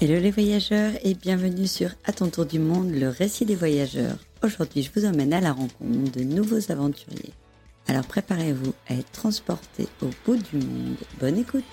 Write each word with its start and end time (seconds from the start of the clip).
Hello 0.00 0.20
les 0.20 0.30
voyageurs 0.30 0.92
et 1.02 1.14
bienvenue 1.14 1.66
sur 1.66 1.90
À 2.04 2.12
ton 2.12 2.28
tour 2.30 2.46
du 2.46 2.60
monde, 2.60 2.92
le 2.92 3.08
récit 3.08 3.44
des 3.44 3.56
voyageurs. 3.56 4.16
Aujourd'hui, 4.44 4.82
je 4.82 4.92
vous 4.94 5.04
emmène 5.04 5.32
à 5.32 5.40
la 5.40 5.50
rencontre 5.50 6.12
de 6.12 6.22
nouveaux 6.22 6.70
aventuriers. 6.70 7.32
Alors 7.88 8.06
préparez-vous 8.06 8.72
à 8.88 8.94
être 8.94 9.10
transportés 9.10 9.88
au 10.00 10.06
bout 10.24 10.36
du 10.36 10.64
monde. 10.64 10.94
Bonne 11.18 11.36
écoute 11.36 11.64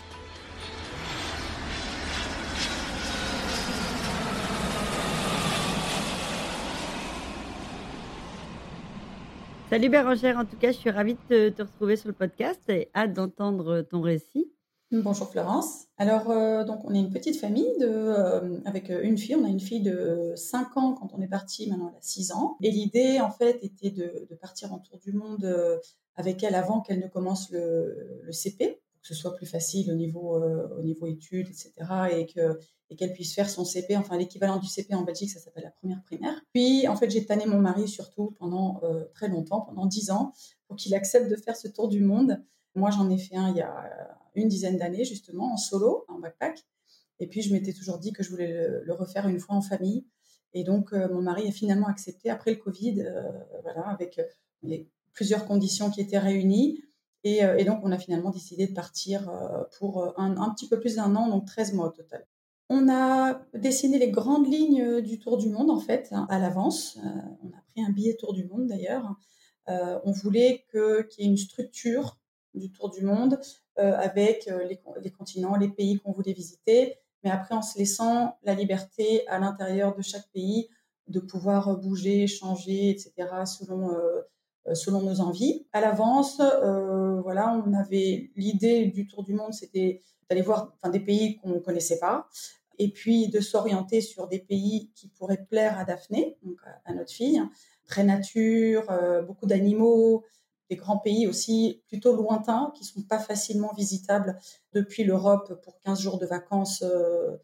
Salut 9.70 9.90
Bérangère, 9.90 10.40
en 10.40 10.46
tout 10.46 10.58
cas, 10.58 10.72
je 10.72 10.78
suis 10.78 10.90
ravie 10.90 11.16
de 11.30 11.50
te, 11.50 11.62
retrouver 11.62 11.96
sur 11.96 12.08
le 12.08 12.16
podcast 12.16 12.62
et 12.70 12.90
hâte 12.96 13.14
d'entendre 13.14 13.82
ton 13.82 14.02
récit. 14.02 14.48
Bonjour 15.04 15.30
Florence. 15.30 15.88
Alors, 15.98 16.30
euh, 16.30 16.64
donc, 16.64 16.80
on 16.86 16.94
est 16.94 17.00
une 17.00 17.10
petite 17.10 17.38
famille 17.38 17.70
de, 17.82 17.88
euh, 17.88 18.60
avec 18.64 18.90
euh, 18.90 19.02
une 19.04 19.18
fille. 19.18 19.36
On 19.36 19.44
a 19.44 19.50
une 19.50 19.60
fille 19.60 19.82
de 19.82 20.32
5 20.36 20.78
ans 20.78 20.94
quand 20.94 21.10
on 21.14 21.22
est 21.22 21.28
parti, 21.28 21.70
maintenant 21.70 21.90
elle 21.92 21.98
a 21.98 22.02
6 22.02 22.32
ans. 22.32 22.56
Et 22.62 22.72
l'idée, 22.72 23.20
en 23.20 23.30
fait, 23.30 23.60
était 23.62 23.90
de, 23.92 24.26
partir 24.40 24.72
en 24.72 24.80
tour 24.80 25.00
du 25.00 25.12
monde 25.12 25.82
avec 26.16 26.44
elle 26.44 26.56
avant 26.56 26.80
qu'elle 26.80 27.00
ne 27.00 27.08
commence 27.08 27.50
le, 27.52 28.30
CP, 28.32 28.80
pour 28.94 29.02
que 29.02 29.08
ce 29.08 29.16
soit 29.16 29.36
plus 29.36 29.46
facile 29.46 29.92
au 29.92 29.96
niveau, 29.96 30.42
au 30.78 30.82
niveau 30.82 31.08
études, 31.08 31.48
etc. 31.48 31.74
Et 32.12 32.28
et 32.92 32.96
qu'elle 32.96 33.14
puisse 33.14 33.34
faire 33.34 33.50
son 33.50 33.66
CP, 33.66 33.98
enfin 33.98 34.16
l'équivalent 34.16 34.60
du 34.60 34.68
CP 34.68 34.94
en 34.94 35.02
Belgique, 35.02 35.32
ça 35.32 35.40
s'appelle 35.40 35.64
la 35.64 35.72
première 35.72 36.04
primaire. 36.04 36.40
Puis, 36.54 36.88
en 36.88 36.96
fait, 36.96 37.10
j'ai 37.10 37.26
tanné 37.26 37.48
mon 37.48 37.58
mari 37.58 37.88
surtout 37.88 38.36
pendant 38.38 38.80
très 39.16 39.28
longtemps, 39.28 39.62
pendant 39.62 39.88
10 39.88 40.12
ans, 40.12 40.32
pour 40.68 40.78
qu'il 40.78 40.94
accepte 40.94 41.30
de 41.30 41.36
faire 41.36 41.58
ce 41.58 41.68
tour 41.68 41.90
du 41.90 42.02
monde. 42.02 42.44
Moi, 42.76 42.92
j'en 42.92 43.10
ai 43.10 43.18
fait 43.18 43.36
un 43.38 43.50
il 43.50 43.58
y 43.58 43.62
a 43.62 43.90
une 44.36 44.50
dizaine 44.50 44.78
d'années, 44.78 45.06
justement, 45.06 45.54
en 45.54 45.58
solo, 45.58 46.06
en 46.08 46.20
backpack. 46.20 46.64
Et 47.20 47.28
puis, 47.28 47.42
je 47.42 47.54
m'étais 47.54 47.74
toujours 47.74 47.98
dit 47.98 48.12
que 48.12 48.24
je 48.24 48.30
voulais 48.30 48.82
le, 48.84 48.94
refaire 48.94 49.28
une 49.28 49.40
fois 49.40 49.56
en 49.56 49.62
famille. 49.62 50.06
Et 50.54 50.64
donc, 50.64 50.94
euh, 50.94 51.08
mon 51.10 51.22
mari 51.22 51.48
a 51.48 51.52
finalement 51.52 51.88
accepté 51.88 52.30
après 52.30 52.52
le 52.52 52.58
Covid, 52.58 53.02
euh, 53.02 53.32
voilà, 53.64 53.88
avec 53.88 54.20
euh, 54.20 54.78
plusieurs 55.14 55.46
conditions 55.46 55.90
qui 55.90 56.02
étaient 56.02 56.20
réunies. 56.20 56.82
Et, 57.24 57.64
donc, 57.64 57.80
on 57.82 57.92
a 57.92 57.98
finalement 57.98 58.30
décidé 58.30 58.68
de 58.68 58.74
partir 58.74 59.32
pour 59.80 60.14
un, 60.20 60.38
un 60.38 60.50
petit 60.52 60.68
peu 60.68 60.80
plus 60.80 60.98
d'un 60.98 61.16
an, 61.16 61.28
donc 61.28 61.48
13 61.48 61.74
mois 61.74 61.88
au 61.88 61.90
total. 61.90 62.24
On 62.70 62.88
a 62.88 63.42
dessiné 63.56 63.98
les 63.98 64.12
grandes 64.12 64.46
lignes 64.48 65.02
du 65.02 65.18
Tour 65.18 65.38
du 65.38 65.50
Monde, 65.50 65.72
en 65.72 65.80
fait, 65.80 66.10
hein, 66.12 66.28
à 66.30 66.38
l'avance. 66.38 67.00
on 67.04 67.48
a 67.48 67.62
pris 67.72 67.84
un 67.84 67.90
billet 67.90 68.16
Tour 68.16 68.34
du 68.34 68.46
Monde, 68.46 68.68
d'ailleurs. 68.68 69.16
on 69.68 70.12
voulait 70.12 70.66
qu'il 70.70 71.24
y 71.24 71.28
ait 71.28 71.32
une 71.32 71.38
structure 71.38 72.20
du 72.56 72.72
Tour 72.72 72.90
du 72.90 73.02
Monde 73.02 73.40
euh, 73.78 73.94
avec 73.98 74.48
euh, 74.48 74.66
les, 75.04 75.12
continents, 75.12 75.56
les 75.56 75.68
pays 75.68 76.00
qu'on 76.00 76.12
voulait 76.12 76.34
visiter, 76.34 76.96
mais 77.24 77.30
après 77.30 77.56
en 77.56 77.62
se 77.62 77.78
laissant 77.78 78.38
la 78.44 78.54
liberté 78.54 79.28
à 79.28 79.40
l'intérieur 79.40 79.96
de 79.96 80.02
chaque 80.02 80.30
pays 80.32 80.70
de 81.08 81.20
pouvoir 81.20 81.78
bouger, 81.78 82.26
changer, 82.28 82.90
etc. 82.90 83.14
selon 83.46 83.92
euh, 83.92 84.22
selon 84.74 85.02
nos 85.02 85.22
envies. 85.22 85.68
À 85.74 85.82
l'avance, 85.82 86.42
voilà, 87.22 87.62
on 87.68 87.72
avait 87.76 88.32
l'idée 88.36 88.88
du 88.88 89.06
tour 89.06 89.24
du 89.24 89.36
monde, 89.36 89.54
c'était 89.54 90.02
d'aller 90.28 90.42
voir 90.42 90.74
enfin, 90.82 90.90
des 90.90 91.00
pays 91.00 91.38
qu'on 91.38 91.50
ne 91.50 91.60
connaissait 91.60 92.00
pas, 92.00 92.28
et 92.80 92.90
puis 92.90 93.28
de 93.28 93.42
s'orienter 93.42 94.02
sur 94.02 94.28
des 94.28 94.40
pays 94.40 94.90
qui 94.96 95.08
pourraient 95.10 95.46
plaire 95.48 95.78
à 95.78 95.86
Daphné, 95.86 96.40
donc 96.42 96.58
à, 96.86 96.96
notre 96.96 97.12
fille, 97.12 97.40
très 97.86 98.04
nature, 98.04 98.88
beaucoup 99.28 99.46
d'animaux, 99.46 100.24
des 100.70 100.76
grands 100.76 100.98
pays 100.98 101.28
aussi 101.28 101.84
plutôt 101.88 102.16
lointains 102.16 102.72
qui 102.76 102.86
sont 102.86 103.02
pas 103.04 103.20
facilement 103.20 103.74
visitables 103.74 104.38
depuis 104.74 105.04
l'Europe 105.04 105.62
pour 105.64 105.80
15 105.82 106.00
jours 106.00 106.18
de 106.18 106.26
vacances 106.26 106.82
euh, 106.82 107.38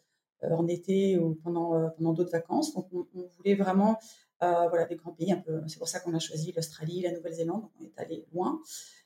euh, 0.44 0.50
en 0.52 0.68
été 0.68 1.18
ou 1.18 1.36
pendant, 1.36 1.76
euh, 1.76 1.90
pendant 1.90 2.14
d'autres 2.14 2.32
vacances. 2.32 2.74
Donc 2.74 2.88
on, 2.94 3.06
voulait 3.38 3.56
vraiment 3.56 3.98
voilà, 4.42 4.86
des 4.86 4.96
grands 4.96 5.12
pays 5.12 5.32
un 5.32 5.38
peu. 5.38 5.62
C'est 5.68 5.78
pour 5.78 5.88
ça 5.88 6.00
qu'on 6.00 6.16
a 6.16 6.20
choisi 6.20 6.52
l'Australie, 6.52 7.02
la 7.02 7.12
Nouvelle-Zélande. 7.12 7.64
on 7.80 7.84
est 7.84 7.94
allé 7.98 8.26
loin. 8.34 8.60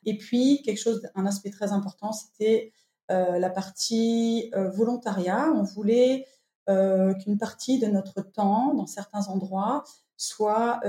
Et 0.05 0.17
puis 0.17 0.61
quelque 0.63 0.79
chose, 0.79 1.05
un 1.13 1.25
aspect 1.25 1.49
très 1.49 1.73
important, 1.73 2.13
c'était 2.13 2.71
la 3.09 3.49
partie 3.49 4.49
volontariat. 4.53 5.51
On 5.53 5.63
voulait 5.63 6.25
qu'une 6.67 7.37
partie 7.37 7.79
de 7.79 7.87
notre 7.87 8.21
temps, 8.21 8.73
dans 8.75 8.87
certains 8.87 9.27
endroits, 9.27 9.83
soit 10.15 10.79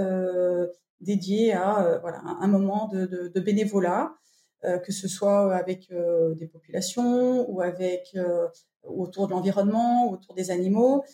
dédié 1.00 1.52
à 1.52 1.84
euh, 1.84 1.98
voilà, 1.98 2.20
un 2.24 2.46
moment 2.46 2.88
de, 2.88 3.40
bénévolat, 3.40 4.14
euh, 4.64 4.78
que 4.78 4.92
ce 4.92 5.08
soit 5.08 5.54
avec 5.54 5.90
euh, 5.90 6.34
des 6.34 6.46
populations 6.46 7.48
ou 7.50 7.60
avec 7.60 8.16
autour 8.82 9.26
de 9.26 9.32
l'environnement, 9.32 10.10
autour 10.10 10.34
des 10.34 10.50
animaux. 10.50 11.04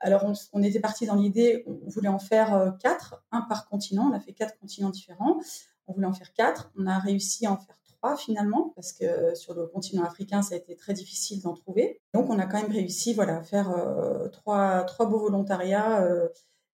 Alors, 0.00 0.24
on, 0.52 0.62
était 0.62 0.78
parti 0.78 1.06
dans 1.06 1.16
l'idée, 1.16 1.64
on 1.66 1.88
voulait 1.88 2.08
en 2.08 2.20
faire 2.20 2.76
quatre, 2.80 3.24
un 3.32 3.42
par 3.42 3.68
continent. 3.68 4.08
On 4.10 4.14
a 4.14 4.20
fait 4.20 4.32
quatre 4.32 4.56
continents 4.58 4.90
différents. 4.90 5.40
On 5.88 5.92
voulait 5.92 6.06
en 6.06 6.12
faire 6.12 6.32
quatre. 6.32 6.70
On 6.78 6.86
a 6.86 6.98
réussi 6.98 7.46
à 7.46 7.52
en 7.52 7.56
faire 7.56 7.76
trois 7.82 8.16
finalement, 8.16 8.72
parce 8.76 8.92
que 8.92 9.34
sur 9.34 9.54
le 9.54 9.66
continent 9.66 10.04
africain, 10.04 10.40
ça 10.40 10.54
a 10.54 10.58
été 10.58 10.76
très 10.76 10.94
difficile 10.94 11.42
d'en 11.42 11.52
trouver. 11.52 12.00
Donc, 12.14 12.30
on 12.30 12.38
a 12.38 12.46
quand 12.46 12.62
même 12.62 12.70
réussi, 12.70 13.12
voilà, 13.12 13.38
à 13.38 13.42
faire 13.42 13.74
trois, 14.30 14.84
trois 14.84 15.06
beaux 15.06 15.18
volontariats 15.18 16.08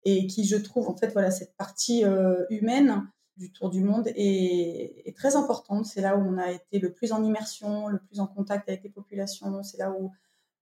et 0.04 0.26
qui, 0.26 0.44
je 0.44 0.56
trouve, 0.56 0.88
en 0.88 0.96
fait, 0.96 1.08
voilà, 1.08 1.30
cette 1.30 1.56
partie 1.56 2.04
euh, 2.04 2.44
humaine 2.50 3.06
du 3.36 3.52
tour 3.52 3.70
du 3.70 3.82
monde 3.82 4.08
est, 4.16 5.14
très 5.16 5.36
importante. 5.36 5.86
C'est 5.86 6.00
là 6.00 6.16
où 6.16 6.20
on 6.20 6.38
a 6.38 6.50
été 6.50 6.78
le 6.78 6.92
plus 6.92 7.12
en 7.12 7.22
immersion, 7.22 7.88
le 7.88 7.98
plus 7.98 8.20
en 8.20 8.26
contact 8.26 8.68
avec 8.68 8.82
les 8.82 8.90
populations. 8.90 9.62
C'est 9.62 9.78
là 9.78 9.90
où 9.90 10.10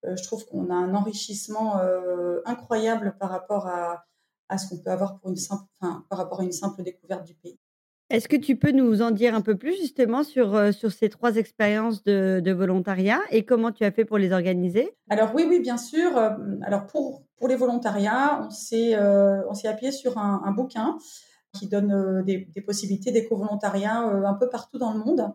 euh, 0.04 0.16
je 0.16 0.22
trouve 0.22 0.46
qu'on 0.46 0.70
a 0.70 0.74
un 0.74 0.94
enrichissement 0.94 1.78
euh, 1.78 2.40
incroyable 2.44 3.16
par 3.18 3.30
rapport 3.30 3.66
à, 3.66 4.04
à 4.48 4.58
ce 4.58 4.68
qu'on 4.68 4.78
peut 4.78 4.90
avoir 4.90 5.18
pour 5.18 5.30
une 5.30 5.36
simple, 5.36 5.64
enfin, 5.80 6.04
par 6.08 6.18
rapport 6.18 6.40
à 6.40 6.44
une 6.44 6.52
simple 6.52 6.82
découverte 6.82 7.24
du 7.24 7.34
pays. 7.34 7.58
Est-ce 8.10 8.28
que 8.28 8.36
tu 8.36 8.56
peux 8.56 8.72
nous 8.72 9.02
en 9.02 9.10
dire 9.10 9.34
un 9.34 9.42
peu 9.42 9.56
plus 9.56 9.76
justement 9.76 10.22
sur, 10.24 10.72
sur 10.72 10.90
ces 10.92 11.10
trois 11.10 11.36
expériences 11.36 12.02
de, 12.04 12.52
volontariat 12.52 13.20
et 13.30 13.44
comment 13.44 13.70
tu 13.70 13.84
as 13.84 13.90
fait 13.90 14.06
pour 14.06 14.16
les 14.16 14.32
organiser? 14.32 14.96
Alors 15.10 15.34
oui, 15.34 15.44
oui, 15.46 15.60
bien 15.60 15.76
sûr. 15.76 16.16
Alors 16.62 16.86
pour, 16.86 17.22
pour 17.38 17.48
les 17.48 17.56
volontariats, 17.56 18.40
on 18.46 18.50
s'est 18.50 18.94
euh, 18.94 19.42
appuyé 19.64 19.92
sur 19.92 20.18
un, 20.18 20.50
bouquin 20.52 20.98
qui 21.54 21.68
donne 21.68 21.92
euh, 21.92 22.22
des, 22.22 22.62
possibilités 22.62 23.12
d'éco-volontariat 23.12 24.08
euh, 24.08 24.24
un 24.24 24.34
peu 24.34 24.48
partout 24.48 24.78
dans 24.78 24.92
le 24.92 24.98
monde. 24.98 25.32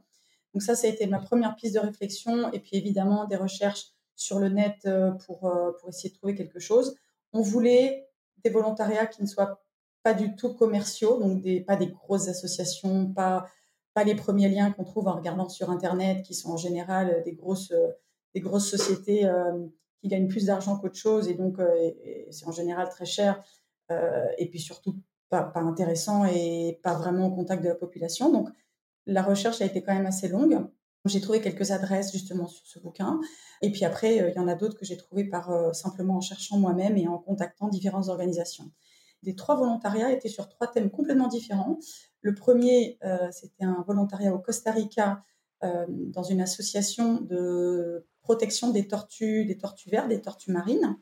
Donc 0.53 0.61
ça, 0.61 0.75
ça 0.75 0.87
a 0.87 0.89
été 0.89 1.07
ma 1.07 1.19
première 1.19 1.55
piste 1.55 1.75
de 1.75 1.79
réflexion 1.79 2.51
et 2.51 2.59
puis 2.59 2.77
évidemment 2.77 3.25
des 3.25 3.37
recherches 3.37 3.87
sur 4.15 4.37
le 4.39 4.49
net 4.49 4.87
pour, 5.25 5.51
pour 5.79 5.89
essayer 5.89 6.11
de 6.11 6.15
trouver 6.15 6.35
quelque 6.35 6.59
chose. 6.59 6.95
On 7.31 7.41
voulait 7.41 8.07
des 8.43 8.51
volontariats 8.51 9.07
qui 9.07 9.23
ne 9.23 9.27
soient 9.27 9.63
pas 10.03 10.13
du 10.13 10.35
tout 10.35 10.53
commerciaux, 10.53 11.17
donc 11.19 11.43
pas 11.65 11.77
des 11.77 11.87
grosses 11.87 12.27
associations, 12.27 13.07
pas, 13.07 13.47
les 14.05 14.15
premiers 14.15 14.49
liens 14.49 14.71
qu'on 14.71 14.83
trouve 14.83 15.07
en 15.07 15.15
regardant 15.15 15.49
sur 15.49 15.69
Internet, 15.69 16.23
qui 16.23 16.33
sont 16.33 16.51
en 16.51 16.57
général 16.57 17.21
des 17.23 17.33
grosses, 17.33 17.73
des 18.33 18.41
grosses 18.41 18.69
sociétés 18.69 19.25
euh, 19.25 19.65
qui 20.01 20.09
gagnent 20.09 20.27
plus 20.27 20.45
d'argent 20.45 20.77
qu'autre 20.77 20.97
chose, 20.97 21.29
et 21.29 21.33
donc 21.33 21.59
euh, 21.59 21.91
c'est 22.29 22.45
en 22.47 22.51
général 22.51 22.89
très 22.89 23.05
cher, 23.05 23.41
euh, 23.91 24.25
et 24.37 24.49
puis 24.49 24.59
surtout 24.59 24.95
pas, 25.29 25.43
pas, 25.43 25.61
intéressant 25.61 26.25
et 26.25 26.79
pas 26.83 26.93
vraiment 26.93 27.27
au 27.27 27.31
contact 27.31 27.63
de 27.63 27.69
la 27.69 27.75
population. 27.75 28.31
Donc 28.31 28.49
la 29.05 29.21
recherche 29.21 29.61
a 29.61 29.65
été 29.65 29.81
quand 29.81 29.93
même 29.93 30.05
assez 30.05 30.27
longue. 30.27 30.67
J'ai 31.05 31.21
trouvé 31.21 31.41
quelques 31.41 31.71
adresses 31.71 32.11
justement 32.11 32.47
sur 32.47 32.65
ce 32.65 32.79
bouquin. 32.79 33.19
Et 33.61 33.71
puis 33.71 33.83
après, 33.83 34.15
il 34.15 34.33
y 34.35 34.39
en 34.39 34.47
a 34.47 34.55
d'autres 34.55 34.77
que 34.77 34.85
j'ai 34.85 34.95
trouvées 34.95 35.25
par 35.25 35.75
simplement 35.75 36.15
en 36.15 36.21
cherchant 36.21 36.57
moi-même 36.57 36.97
et 36.97 37.09
en 37.09 37.17
contactant 37.17 37.67
différentes 37.67 38.07
organisations 38.07 38.71
des 39.23 39.35
trois 39.35 39.55
volontariats 39.55 40.11
étaient 40.11 40.29
sur 40.29 40.49
trois 40.49 40.67
thèmes 40.67 40.89
complètement 40.91 41.27
différents. 41.27 41.79
Le 42.21 42.35
premier, 42.35 42.97
euh, 43.03 43.29
c'était 43.31 43.63
un 43.63 43.83
volontariat 43.87 44.33
au 44.33 44.39
Costa 44.39 44.71
Rica 44.71 45.23
euh, 45.63 45.85
dans 45.87 46.23
une 46.23 46.41
association 46.41 47.21
de 47.21 48.05
protection 48.21 48.69
des 48.69 48.87
tortues, 48.87 49.45
des 49.45 49.57
tortues 49.57 49.89
vertes, 49.89 50.09
des 50.09 50.21
tortues 50.21 50.51
marines. 50.51 50.97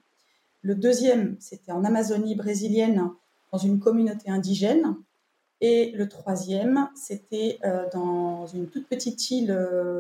Le 0.62 0.76
deuxième, 0.76 1.36
c'était 1.40 1.72
en 1.72 1.84
Amazonie 1.84 2.36
brésilienne 2.36 3.10
dans 3.52 3.58
une 3.58 3.80
communauté 3.80 4.30
indigène. 4.30 4.96
Et 5.60 5.92
le 5.92 6.08
troisième, 6.08 6.90
c'était 6.96 7.60
euh, 7.66 7.88
dans 7.92 8.48
une 8.48 8.68
toute 8.68 8.88
petite 8.88 9.30
île 9.30 9.56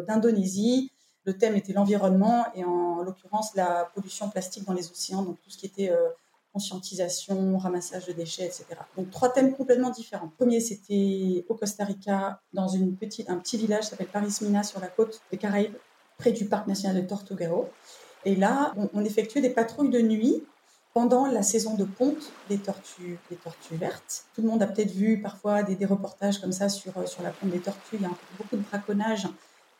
d'Indonésie. 0.07 0.92
Le 1.25 1.38
thème 1.38 1.56
était 1.56 1.74
l'environnement 1.74 2.45
et 2.56 2.63
en 2.63 3.01
l'occurrence 3.04 3.54
la 3.56 3.92
pollution 3.94 4.30
plastique 4.30 4.66
dans 4.66 4.74
les 4.74 4.90
océans, 4.90 5.22
donc 5.22 5.40
tout 5.42 5.51
ce 5.51 5.57
qui 5.57 5.68
était 5.68 5.92
conscientisation, 6.53 7.57
ramassage 7.57 8.06
de 8.07 8.13
déchets, 8.13 8.45
etc. 8.45 8.65
Donc 8.98 9.09
trois 9.09 9.30
thèmes 9.30 9.53
complètement 9.53 9.89
différents. 9.89 10.25
Le 10.25 10.31
premier, 10.31 10.59
c'était 10.59 11.45
au 11.48 11.56
Costa 11.56 11.86
Rica, 11.86 12.42
dans 12.53 12.68
une 12.68 12.95
petite, 12.95 13.30
un 13.30 13.38
petit 13.38 13.57
village 13.57 13.86
qui 13.86 13.89
s'appelle 13.92 14.07
Paris 14.07 14.36
Mina 14.42 14.63
sur 14.63 14.80
la 14.80 14.88
côte 14.88 15.21
des 15.31 15.38
Caraïbes, 15.38 15.75
près 16.18 16.31
du 16.31 16.45
parc 16.45 16.68
national 16.68 17.01
de 17.01 17.07
Tortuguero. 17.07 17.69
Et 18.25 18.36
là, 18.36 18.74
on, 18.94 19.03
effectuait 19.03 19.42
des 19.42 19.50
patrouilles 19.50 19.89
de 19.89 20.00
nuit 20.00 20.44
pendant 20.94 21.25
la 21.25 21.42
saison 21.42 21.75
de 21.75 21.86
ponte 21.86 22.31
des 22.50 22.57
tortues, 22.57 23.18
des 23.30 23.38
tortues 23.38 23.75
vertes. 23.75 24.25
Tout 24.36 24.42
le 24.42 24.50
monde 24.50 24.62
a 24.62 24.68
peut-être 24.68 24.92
vu 24.92 25.21
parfois 25.21 25.63
des, 25.63 25.86
reportages 25.86 26.39
comme 26.39 26.51
ça 26.51 26.69
sur, 26.69 27.07
sur 27.07 27.24
la 27.24 27.31
ponte 27.31 27.50
des 27.50 27.59
tortues. 27.59 27.95
Il 27.95 28.01
y 28.01 28.06
a 28.06 28.12
beaucoup 28.38 28.57
de 28.57 28.62
braconnage 28.62 29.27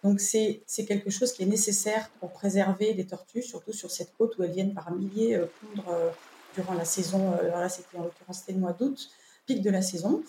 Donc 0.03 0.19
c'est 0.19 0.63
quelque 0.88 1.12
chose 1.12 1.33
qui 1.33 1.44
est 1.44 1.47
nécessaire 1.47 2.09
pour 2.19 2.31
préserver 2.31 2.94
les 2.94 3.06
tortues, 3.06 3.44
surtout 3.44 3.74
sur 3.74 3.91
cette 3.91 4.15
côte 4.17 4.38
où 4.39 4.44
elles 4.44 4.51
viennent 4.51 4.74
par 4.74 4.91
milliers 4.91 5.35
euh, 5.35 5.45
pondre 5.62 5.89
euh, 5.89 6.09
durant 6.56 6.74
la 6.74 6.86
saison. 6.86 7.33
Alors 7.39 7.59
là, 7.59 7.69
c'était 7.69 7.98
en 7.98 8.03
l'occurrence 8.03 8.39
c'était 8.39 8.53
le 8.53 8.59
mois 8.59 8.74
d'août, 8.74 9.09
pic 9.45 9.62
de 9.62 9.69
la 9.69 9.81
saison. 9.81 10.24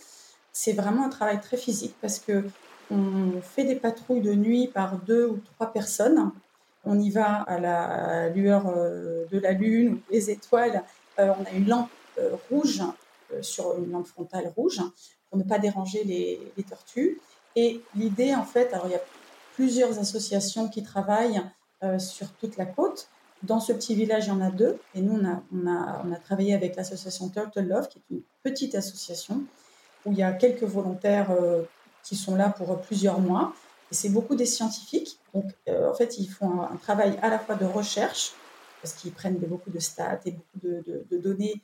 C'est 0.52 0.72
vraiment 0.72 1.04
un 1.04 1.08
travail 1.08 1.40
très 1.40 1.56
physique 1.56 1.94
parce 2.00 2.18
que 2.18 2.44
on 2.90 3.40
fait 3.40 3.64
des 3.64 3.76
patrouilles 3.76 4.20
de 4.20 4.34
nuit 4.34 4.66
par 4.66 4.98
deux 4.98 5.26
ou 5.26 5.40
trois 5.54 5.72
personnes. 5.72 6.30
On 6.84 6.98
y 6.98 7.10
va 7.10 7.42
à 7.42 7.58
la 7.58 8.28
lueur 8.28 8.64
de 8.66 9.38
la 9.38 9.52
lune 9.52 9.94
ou 9.94 10.12
des 10.12 10.30
étoiles. 10.30 10.82
on 11.16 11.44
a 11.44 11.50
une 11.54 11.68
lampe 11.68 11.88
rouge 12.50 12.82
sur 13.40 13.78
une 13.78 13.92
lampe 13.92 14.08
frontale 14.08 14.52
rouge 14.54 14.82
pour 15.30 15.38
ne 15.38 15.44
pas 15.44 15.58
déranger 15.58 16.04
les, 16.04 16.52
les 16.56 16.64
tortues. 16.64 17.18
Et 17.56 17.80
l'idée, 17.94 18.34
en 18.34 18.44
fait, 18.44 18.74
alors 18.74 18.86
il 18.88 18.92
y 18.92 18.96
a 18.96 19.02
plusieurs 19.54 19.98
associations 19.98 20.68
qui 20.68 20.82
travaillent 20.82 21.42
euh, 21.82 21.98
sur 21.98 22.30
toute 22.32 22.56
la 22.56 22.66
côte. 22.66 23.08
Dans 23.42 23.60
ce 23.60 23.72
petit 23.72 23.94
village, 23.94 24.26
il 24.26 24.28
y 24.28 24.32
en 24.32 24.40
a 24.40 24.50
deux. 24.50 24.78
Et 24.94 25.00
nous, 25.00 25.20
on 25.20 25.66
a, 25.66 26.16
travaillé 26.16 26.54
avec 26.54 26.76
l'association 26.76 27.28
Turtle 27.28 27.66
Love, 27.66 27.88
qui 27.88 27.98
est 27.98 28.14
une 28.14 28.22
petite 28.42 28.74
association 28.74 29.42
où 30.04 30.12
il 30.12 30.18
y 30.18 30.22
a 30.22 30.32
quelques 30.32 30.64
volontaires 30.64 31.30
euh, 31.30 31.62
qui 32.02 32.16
sont 32.16 32.36
là 32.36 32.50
pour 32.50 32.80
plusieurs 32.80 33.20
mois. 33.20 33.52
Et 33.90 33.94
c'est 33.94 34.08
beaucoup 34.08 34.34
des 34.34 34.46
scientifiques. 34.46 35.18
Donc, 35.34 35.44
euh, 35.68 35.90
en 35.90 35.94
fait, 35.94 36.18
ils 36.18 36.28
font 36.28 36.62
un, 36.62 36.76
travail 36.76 37.18
à 37.22 37.30
la 37.30 37.38
fois 37.38 37.56
de 37.56 37.64
recherche, 37.64 38.32
parce 38.80 38.94
qu'ils 38.94 39.12
prennent 39.12 39.36
beaucoup 39.38 39.70
de 39.70 39.78
stats 39.78 40.20
et 40.24 40.32
beaucoup 40.32 40.58
de, 40.62 41.04
de 41.10 41.18
données 41.18 41.60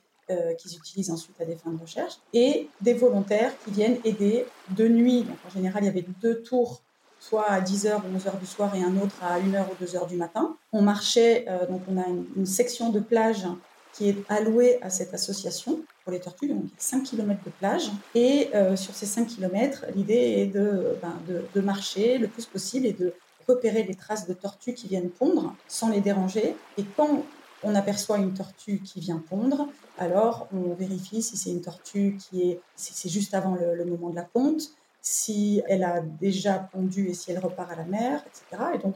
qu'ils 0.59 0.77
utilisent 0.77 1.09
ensuite 1.09 1.41
à 1.41 1.45
des 1.45 1.55
fins 1.55 1.71
de 1.71 1.81
recherche, 1.81 2.19
et 2.33 2.69
des 2.81 2.93
volontaires 2.93 3.51
qui 3.65 3.71
viennent 3.71 3.97
aider 4.03 4.45
de 4.69 4.87
nuit. 4.87 5.23
Donc, 5.23 5.37
en 5.47 5.49
général, 5.49 5.83
il 5.83 5.87
y 5.87 5.89
avait 5.89 6.05
deux 6.21 6.43
tours 6.43 6.83
soit 7.19 7.49
à 7.49 7.61
10h 7.61 7.97
ou 7.97 8.17
11h 8.17 8.39
du 8.39 8.45
soir 8.45 8.73
et 8.75 8.83
un 8.83 8.95
autre 8.97 9.15
à 9.21 9.39
1h 9.39 9.65
ou 9.69 9.83
2h 9.83 10.07
du 10.07 10.15
matin. 10.15 10.55
On 10.71 10.81
marchait, 10.81 11.45
euh, 11.47 11.65
donc 11.67 11.81
on 11.91 11.97
a 11.97 12.05
une, 12.07 12.45
section 12.45 12.89
de 12.89 12.99
plage 12.99 13.45
qui 13.93 14.09
est 14.09 14.17
allouée 14.29 14.79
à 14.81 14.89
cette 14.89 15.13
association 15.13 15.79
pour 16.03 16.13
les 16.13 16.19
tortues, 16.19 16.47
donc 16.47 16.63
5 16.77 17.03
km 17.03 17.43
de 17.43 17.49
plage. 17.51 17.91
Et 18.15 18.49
euh, 18.55 18.75
sur 18.75 18.93
ces 18.93 19.05
5 19.05 19.27
km, 19.27 19.85
l'idée 19.95 20.35
est 20.37 20.45
ben, 20.47 21.19
de, 21.27 21.43
de, 21.53 21.61
marcher 21.61 22.17
le 22.17 22.27
plus 22.27 22.45
possible 22.45 22.85
et 22.85 22.93
de 22.93 23.13
repérer 23.47 23.83
les 23.83 23.95
traces 23.95 24.27
de 24.27 24.33
tortues 24.33 24.73
qui 24.73 24.87
viennent 24.87 25.09
pondre 25.09 25.55
sans 25.67 25.89
les 25.89 26.01
déranger. 26.01 26.55
Et 26.77 26.85
quand 26.95 27.23
on 27.63 27.75
aperçoit 27.75 28.17
une 28.17 28.33
tortue 28.33 28.79
qui 28.79 28.99
vient 28.99 29.21
pondre, 29.29 29.67
alors 29.97 30.47
on 30.53 30.73
vérifie 30.75 31.21
si 31.21 31.35
c'est 31.35 31.49
une 31.49 31.61
tortue 31.61 32.17
qui 32.17 32.43
est, 32.43 32.61
c'est 32.75 33.09
juste 33.09 33.33
avant 33.33 33.55
le, 33.55 33.75
le 33.75 33.85
moment 33.85 34.11
de 34.11 34.15
la 34.15 34.23
ponte, 34.23 34.71
si 35.09 35.63
elle 35.67 35.83
a 35.83 36.01
déjà 36.01 36.59
pondu 36.59 37.09
et 37.09 37.15
si 37.15 37.31
elle 37.31 37.39
repart 37.39 37.71
à 37.71 37.75
la 37.75 37.83
mer, 37.83 38.23
etc. 38.27 38.63
Et 38.75 38.77
donc, 38.77 38.93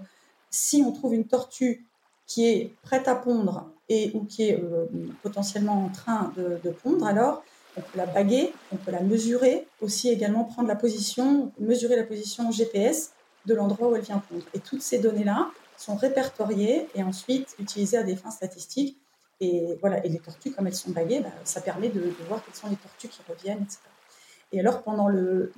si 0.51 0.83
on 0.85 0.91
trouve 0.91 1.15
une 1.15 1.25
tortue 1.25 1.87
qui 2.27 2.45
est 2.45 2.71
prête 2.83 3.07
à 3.07 3.15
pondre 3.15 3.71
et 3.89 4.11
ou 4.13 4.23
qui 4.23 4.43
est 4.43 4.61
euh, 4.61 4.85
potentiellement 5.23 5.85
en 5.85 5.89
train 5.89 6.31
de, 6.37 6.69
pondre, 6.69 7.07
alors 7.07 7.43
on 7.75 7.81
peut 7.81 7.97
la 7.97 8.05
baguer, 8.05 8.53
on 8.71 8.75
peut 8.75 8.91
la 8.91 9.01
mesurer, 9.01 9.65
aussi 9.81 10.09
également 10.09 10.43
prendre 10.43 10.67
la 10.67 10.75
position, 10.75 11.51
mesurer 11.57 11.95
la 11.95 12.03
position 12.03 12.51
GPS 12.51 13.13
de 13.47 13.55
l'endroit 13.55 13.87
où 13.87 13.95
elle 13.95 14.03
vient 14.03 14.19
pondre. 14.29 14.45
Et 14.53 14.59
toutes 14.59 14.83
ces 14.83 14.99
données-là 14.99 15.49
sont 15.77 15.95
répertoriées 15.95 16.89
et 16.93 17.01
ensuite 17.01 17.55
utilisées 17.57 17.97
à 17.97 18.03
des 18.03 18.15
fins 18.15 18.29
statistiques. 18.29 18.99
Et 19.39 19.79
voilà, 19.81 19.99
les 20.01 20.19
tortues, 20.19 20.51
comme 20.51 20.67
elles 20.67 20.75
sont 20.75 20.91
baguées, 20.91 21.21
bah, 21.21 21.31
ça 21.43 21.59
permet 21.59 21.89
de, 21.89 22.13
voir 22.27 22.45
quelles 22.45 22.53
sont 22.53 22.69
les 22.69 22.75
tortues 22.75 23.07
qui 23.07 23.19
reviennent, 23.27 23.63
etc. 23.63 23.79
Et 24.53 24.59
alors, 24.59 24.83
pendant 24.83 25.07
le, 25.07 25.51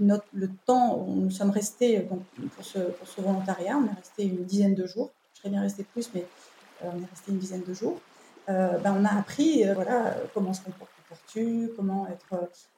temps 0.65 1.05
où 1.05 1.15
nous 1.15 1.29
sommes 1.29 1.49
restés 1.49 1.99
donc, 1.99 2.21
pour, 2.55 2.65
ce, 2.65 2.79
volontariat, 3.17 3.77
on 3.77 3.85
est 3.85 3.95
resté 3.95 4.23
une 4.23 4.45
dizaine 4.45 4.73
de 4.73 4.87
jours. 4.87 5.11
Je 5.33 5.39
serais 5.39 5.49
bien 5.49 5.61
resté 5.61 5.83
plus, 5.83 6.09
mais 6.15 6.25
euh, 6.83 6.89
on 6.93 7.03
est 7.03 7.09
resté 7.09 7.31
une 7.31 7.37
dizaine 7.37 7.63
de 7.67 7.73
jours. 7.73 7.99
Euh, 8.47 8.77
ben, 8.77 8.95
on 8.97 9.03
a 9.03 9.13
appris 9.13 9.67
euh, 9.67 9.73
voilà, 9.73 10.15
comment 10.33 10.53
se 10.53 10.61
comporte 10.61 10.91
la 10.97 11.15
tortue, 11.15 11.71
comment 11.75 12.07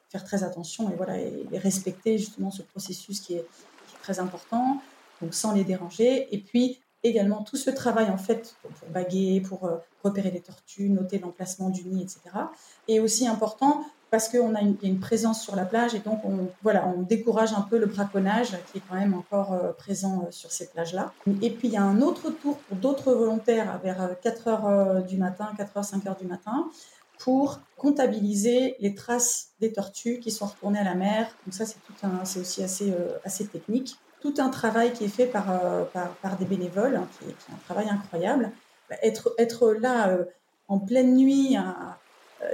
faire 0.09 0.23
très 0.23 0.43
attention 0.43 0.89
et, 0.91 0.95
voilà, 0.95 1.19
et, 1.19 1.45
respecter 1.53 2.17
justement 2.17 2.49
ce 2.49 2.63
processus 2.63 3.19
qui 3.19 3.35
est, 3.35 3.45
qui 3.87 3.95
est, 3.95 3.99
très 4.01 4.19
important, 4.19 4.81
donc 5.21 5.35
sans 5.35 5.53
les 5.53 5.65
déranger. 5.65 6.33
Et 6.33 6.39
puis 6.39 6.79
également 7.03 7.43
tout 7.43 7.57
ce 7.57 7.69
travail 7.69 8.09
en 8.09 8.17
fait 8.17 8.55
pour, 8.63 8.89
baguer, 8.89 9.39
pour 9.41 9.69
repérer 10.03 10.31
les 10.31 10.41
tortues, 10.41 10.89
noter 10.89 11.19
l'emplacement 11.19 11.69
du 11.69 11.83
nid, 11.83 12.01
etc. 12.01 12.21
est 12.87 12.99
aussi 12.99 13.27
important 13.27 13.85
parce 14.09 14.29
qu'on 14.29 14.55
a 14.55 14.61
une, 14.61 14.99
présence 14.99 15.41
sur 15.41 15.55
la 15.55 15.65
plage 15.65 15.93
et 15.93 15.99
donc 15.99 16.23
on, 16.23 16.49
voilà, 16.63 16.87
on 16.87 17.01
décourage 17.01 17.53
un 17.53 17.61
peu 17.61 17.77
le 17.77 17.87
braconnage 17.87 18.51
qui 18.71 18.77
est 18.77 18.81
quand 18.89 18.95
même 18.95 19.13
encore 19.13 19.53
euh, 19.53 19.71
présent 19.73 20.23
euh, 20.23 20.31
sur 20.31 20.51
ces 20.51 20.67
plages-là. 20.67 21.13
Et 21.41 21.49
puis 21.49 21.67
il 21.67 21.73
y 21.73 21.77
a 21.77 21.83
un 21.83 22.01
autre 22.01 22.29
tour 22.29 22.57
pour 22.57 22.77
d'autres 22.77 23.13
volontaires 23.13 23.79
vers 23.83 24.15
4 24.21 24.47
euh, 24.47 25.01
du 25.01 25.17
matin, 25.17 25.49
4 25.57 25.77
heures, 25.77 25.85
5 25.85 26.07
heures 26.07 26.15
du 26.15 26.25
matin, 26.25 26.69
pour 27.19 27.59
comptabiliser 27.75 28.75
les 28.79 28.95
traces 28.95 29.49
des 29.59 29.73
tortues 29.73 30.19
qui 30.19 30.31
sont 30.31 30.45
retournées 30.45 30.79
à 30.79 30.83
la 30.83 30.95
mer. 30.95 31.27
Donc 31.45 31.53
ça, 31.53 31.65
c'est 31.65 32.39
aussi 32.39 32.63
assez, 32.63 32.93
assez 33.23 33.47
technique. 33.47 33.97
Tout 34.21 34.35
un 34.37 34.49
travail 34.49 34.93
qui 34.93 35.05
est 35.05 35.09
fait 35.09 35.25
par, 35.25 35.47
par, 35.93 36.09
par 36.21 36.37
des 36.37 36.45
bénévoles, 36.45 36.95
hein, 36.95 37.07
qui, 37.17 37.29
est, 37.29 37.53
un 37.53 37.57
travail 37.65 37.89
incroyable. 37.89 38.51
Être, 39.01 39.33
être 39.39 39.73
là 39.73 40.15
en 40.67 40.77
pleine 40.77 41.15
nuit, 41.15 41.55
à, 41.55 41.97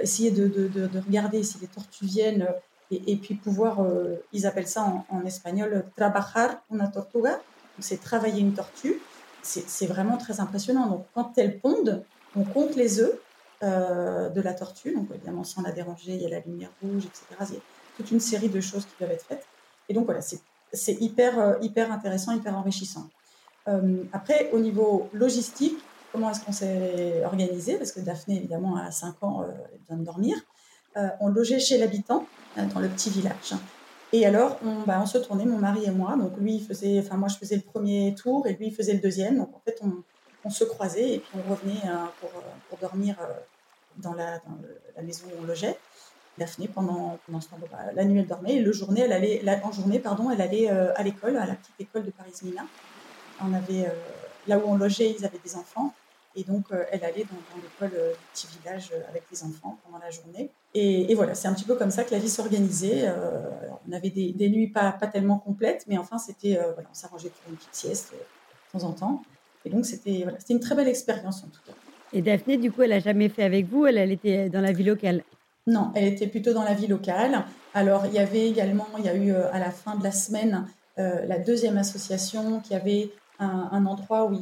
essayer 0.02 0.32
de, 0.32 0.48
de, 0.48 1.00
regarder 1.00 1.44
si 1.44 1.58
les 1.60 1.68
tortues 1.68 2.06
viennent 2.06 2.44
euh, 2.44 2.98
et, 3.08 3.16
puis 3.16 3.36
pouvoir, 3.36 3.82
euh, 3.82 4.16
ils 4.34 4.46
appellent 4.46 4.68
ça 4.68 5.04
en, 5.10 5.26
espagnol, 5.26 5.86
trabajar 5.96 6.62
una 6.72 6.88
tortuga, 6.88 7.40
c'est 7.80 8.02
travailler 8.02 8.42
une 8.42 8.54
tortue. 8.54 9.00
C'est 9.42 9.88
vraiment 9.88 10.16
très 10.16 10.40
impressionnant. 10.40 10.88
Donc, 10.88 11.06
quand 11.14 11.38
elles 11.38 11.60
pondent, 11.60 12.04
on 12.36 12.46
compte 12.46 12.76
les 12.76 13.02
œufs 13.02 13.20
de 13.62 14.42
la 14.42 14.54
tortue. 14.54 14.94
Donc, 14.94 15.08
évidemment, 15.14 15.44
sans 15.44 15.64
la 15.64 15.72
déranger, 15.74 16.14
il 16.14 16.22
y 16.22 16.26
a 16.26 16.30
la 16.30 16.40
lumière 16.40 16.70
rouge, 16.82 17.04
etc. 17.06 17.26
Il 17.50 17.56
y 17.56 17.58
a 17.58 17.62
toute 17.98 18.12
une 18.12 18.22
série 18.22 18.48
de 18.48 18.62
choses 18.62 18.86
qui 18.86 18.94
peuvent 18.98 19.12
être 19.12 19.26
faites. 19.26 19.46
Et 19.90 19.94
donc, 19.94 20.06
voilà, 20.06 20.22
c'est 20.22 21.02
hyper, 21.02 21.58
hyper 21.62 21.92
intéressant, 21.92 22.32
hyper 22.32 22.56
enrichissant. 22.56 23.10
après, 24.14 24.50
au 24.54 24.60
niveau 24.60 25.10
logistique, 25.12 25.80
comment 26.14 26.30
est-ce 26.30 26.46
qu'on 26.46 26.54
s'est 26.54 27.26
organisé 27.26 27.78
Parce 27.78 27.92
que 27.92 28.00
Daphné, 28.00 28.38
évidemment, 28.38 28.78
à 28.78 28.92
5 28.92 29.22
ans, 29.24 29.42
euh, 29.42 29.48
elle 29.74 29.80
vient 29.90 29.98
de 29.98 30.06
dormir. 30.06 30.38
Euh, 30.96 31.10
on 31.20 31.28
logeait 31.28 31.60
chez 31.60 31.78
l'habitant, 31.78 32.26
euh, 32.58 32.66
dans 32.68 32.80
le 32.80 32.88
petit 32.88 33.10
village. 33.10 33.54
Et 34.14 34.26
alors, 34.28 34.60
on, 34.64 34.84
bah, 34.84 35.00
on, 35.02 35.08
se 35.08 35.18
tournait, 35.18 35.46
mon 35.46 35.58
mari 35.58 35.86
et 35.86 35.92
moi. 35.92 36.16
Donc, 36.16 36.38
lui, 36.38 36.60
faisait, 36.60 37.00
enfin, 37.00 37.18
moi, 37.18 37.28
je 37.28 37.38
faisais 37.38 37.56
le 37.56 37.64
premier 37.64 38.14
tour 38.14 38.46
et 38.46 38.54
lui, 38.54 38.68
il 38.68 38.74
faisait 38.74 38.94
le 38.94 39.00
deuxième. 39.00 39.38
Donc, 39.38 39.50
en 39.56 39.60
fait, 39.66 39.82
on, 39.82 40.50
se 40.52 40.64
croisait 40.66 41.14
et 41.14 41.20
puis 41.20 41.40
on 41.40 41.50
revenait 41.50 41.82
pour, 42.20 42.30
pour, 42.70 42.78
dormir 42.78 43.16
dans, 43.98 44.14
la, 44.14 44.42
maison 45.02 45.26
où 45.28 45.42
on 45.42 45.48
logeait. 45.48 45.78
Daphné, 46.38 46.68
pendant, 46.68 47.18
pendant 47.26 47.42
ce 47.42 47.48
temps, 47.48 47.58
bah, 47.72 47.92
la 47.96 48.06
nuit, 48.06 48.20
elle 48.20 48.28
dormait. 48.28 48.56
Et 48.58 48.62
le 48.62 48.72
journée, 48.72 49.02
elle 49.02 49.14
allait, 49.14 49.42
la, 49.42 49.66
en 49.66 49.72
journée, 49.72 50.00
pardon, 50.00 50.30
elle 50.30 50.42
allait 50.42 50.70
à 50.70 51.02
l'école, 51.02 51.38
à 51.38 51.48
la 51.48 51.56
petite 51.56 51.80
école 51.80 52.04
de 52.04 52.12
Paris-Mina. 52.12 52.66
On 53.42 53.52
avait, 53.54 53.92
là 54.48 54.60
où 54.60 54.64
on 54.66 54.76
logeait, 54.76 55.16
ils 55.18 55.26
avaient 55.26 55.40
des 55.44 55.56
enfants. 55.56 55.94
Et 56.36 56.44
donc, 56.44 56.66
euh, 56.72 56.84
elle 56.92 57.04
allait 57.04 57.26
dans, 57.26 57.62
l'école 57.62 57.98
euh, 57.98 58.12
du 58.12 58.18
petit 58.34 58.48
village 58.60 58.90
euh, 58.92 59.02
avec 59.10 59.24
les 59.32 59.44
enfants 59.44 59.78
pendant 59.86 60.00
la 60.00 60.10
journée. 60.10 60.50
Et, 60.74 61.14
voilà, 61.14 61.36
c'est 61.36 61.48
un 61.48 61.54
petit 61.54 61.66
peu 61.66 61.76
comme 61.76 61.92
ça 61.92 62.04
que 62.04 62.12
la 62.12 62.20
vie 62.20 62.30
s'organisait. 62.30 63.08
on 63.88 63.92
avait 63.94 64.10
des, 64.10 64.50
nuits 64.50 64.70
pas, 64.70 64.92
pas, 64.92 65.06
tellement 65.06 65.38
complètes, 65.38 65.86
mais 65.88 66.00
enfin, 66.00 66.18
c'était, 66.18 66.56
voilà, 66.56 66.90
on 66.90 66.94
s'arrangeait 66.96 67.30
pour 67.30 67.52
une 67.52 67.58
petite 67.58 67.76
sieste 67.76 68.14
de 68.14 68.80
temps 68.80 68.88
en 68.88 68.94
temps. 68.94 69.24
Et 69.66 69.70
donc, 69.70 69.86
c'était 69.86 70.24
voilà, 70.24 70.40
une 70.50 70.60
très 70.60 70.74
belle 70.74 70.88
expérience 70.88 71.44
en 71.44 71.48
tout 71.48 71.60
cas. 71.68 71.74
Et 72.12 72.24
Daphné, 72.24 72.58
du 72.58 72.72
coup, 72.72 72.82
elle 72.82 72.90
n'a 72.90 73.00
jamais 73.00 73.30
fait 73.30 73.44
avec 73.44 73.68
vous? 73.68 73.86
Elle, 73.86 74.00
elle 74.00 74.12
était 74.12 74.50
dans 74.50 74.62
la 74.62 74.72
vie 74.72 74.84
locale? 74.84 75.24
Non, 75.68 75.92
elle 75.94 76.06
était 76.06 76.28
plutôt 76.28 76.54
dans 76.54 76.64
la 76.64 76.74
vie 76.74 76.88
locale. 76.88 77.46
Alors, 77.76 78.08
il 78.08 78.14
y 78.14 78.20
avait 78.20 78.50
également, 78.50 78.88
il 78.98 79.06
y 79.06 79.10
a 79.10 79.16
eu 79.16 79.32
à 79.32 79.60
la 79.60 79.70
fin 79.70 79.96
de 79.96 80.04
la 80.04 80.12
semaine, 80.12 80.66
la 80.98 81.38
deuxième 81.38 81.78
association 81.78 82.62
qui 82.62 82.74
avait 82.74 83.12
un, 83.40 83.86
endroit 83.86 84.26
où 84.26 84.40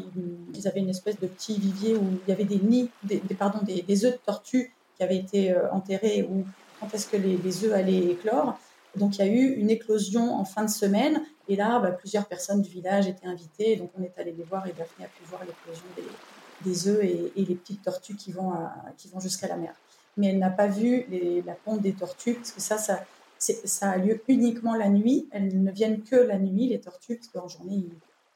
ils, 0.53 0.67
avaient 0.67 0.81
une 0.81 0.89
espèce 0.89 1.19
de 1.19 1.27
petit 1.27 1.57
vivier 1.57 1.95
où 1.95 2.19
il 2.25 2.29
y 2.29 2.31
avait 2.31 2.45
des 2.45 2.59
nids, 2.59 2.89
des, 3.03 3.19
pardon, 3.37 3.59
des, 3.63 4.05
œufs 4.05 4.13
de 4.13 4.19
tortues 4.25 4.73
qui 4.95 5.03
avaient 5.03 5.17
été 5.17 5.51
euh, 5.51 5.71
enterrés 5.71 6.27
ou 6.29 6.45
quand 6.79 6.93
est-ce 6.93 7.07
que 7.07 7.17
les, 7.17 7.65
œufs 7.65 7.73
allaient 7.73 8.11
éclore. 8.11 8.57
Donc 8.95 9.17
il 9.17 9.25
y 9.25 9.29
a 9.29 9.31
eu 9.31 9.53
une 9.55 9.69
éclosion 9.69 10.35
en 10.35 10.43
fin 10.43 10.63
de 10.65 10.69
semaine 10.69 11.21
et 11.47 11.55
là 11.55 11.79
bah, 11.79 11.91
plusieurs 11.91 12.25
personnes 12.25 12.61
du 12.61 12.69
village 12.69 13.07
étaient 13.07 13.25
invitées 13.25 13.77
donc 13.77 13.89
on 13.97 14.03
est 14.03 14.11
allé 14.17 14.33
les 14.37 14.43
voir 14.43 14.67
et 14.67 14.73
Daphné 14.73 15.05
a 15.05 15.07
pu 15.07 15.23
voir 15.29 15.41
l'éclosion 15.45 15.85
des, 15.95 16.69
des 16.69 16.87
œufs 16.89 17.03
et, 17.03 17.31
les 17.35 17.55
petites 17.55 17.81
tortues 17.83 18.15
qui 18.15 18.33
vont, 18.33 18.51
qui 18.97 19.07
vont 19.07 19.21
jusqu'à 19.21 19.47
la 19.47 19.55
mer. 19.55 19.73
Mais 20.17 20.27
elle 20.27 20.39
n'a 20.39 20.49
pas 20.49 20.67
vu 20.67 21.05
la 21.45 21.53
ponte 21.53 21.81
des 21.81 21.93
tortues 21.93 22.33
parce 22.33 22.51
que 22.51 22.59
ça, 22.59 22.77
ça, 22.77 22.99
ça 23.39 23.91
a 23.91 23.97
lieu 23.97 24.21
uniquement 24.27 24.75
la 24.75 24.89
nuit. 24.89 25.29
Elles 25.31 25.61
ne 25.61 25.71
viennent 25.71 26.01
que 26.01 26.17
la 26.17 26.37
nuit 26.37 26.67
les 26.67 26.81
tortues 26.81 27.15
parce 27.15 27.29
qu'en 27.29 27.47
journée 27.47 27.85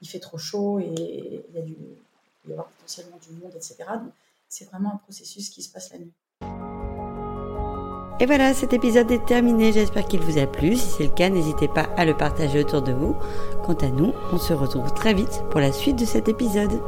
il 0.05 0.07
fait 0.07 0.19
trop 0.19 0.37
chaud 0.37 0.79
et 0.79 1.43
il 1.49 1.55
y 1.55 1.57
a 1.57 1.61
du, 1.61 1.75
il 2.45 2.49
y 2.49 2.53
avoir 2.53 2.67
potentiellement 2.67 3.17
du 3.27 3.33
monde, 3.41 3.53
etc. 3.55 3.77
C'est 4.47 4.65
vraiment 4.65 4.93
un 4.93 4.97
processus 4.97 5.49
qui 5.49 5.63
se 5.63 5.71
passe 5.71 5.91
la 5.91 5.97
nuit. 5.97 6.13
Et 8.19 8.25
voilà, 8.25 8.53
cet 8.53 8.71
épisode 8.71 9.11
est 9.11 9.25
terminé. 9.25 9.73
J'espère 9.73 10.05
qu'il 10.05 10.21
vous 10.21 10.37
a 10.37 10.47
plu. 10.47 10.75
Si 10.75 10.87
c'est 10.89 11.03
le 11.03 11.09
cas, 11.09 11.29
n'hésitez 11.29 11.67
pas 11.67 11.89
à 11.97 12.05
le 12.05 12.15
partager 12.15 12.59
autour 12.59 12.81
de 12.81 12.93
vous. 12.93 13.15
Quant 13.65 13.73
à 13.73 13.89
nous, 13.89 14.13
on 14.31 14.37
se 14.37 14.53
retrouve 14.53 14.93
très 14.93 15.13
vite 15.13 15.43
pour 15.49 15.59
la 15.59 15.73
suite 15.73 15.97
de 15.97 16.05
cet 16.05 16.29
épisode. 16.29 16.79